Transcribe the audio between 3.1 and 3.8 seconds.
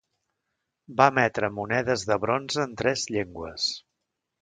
llengües.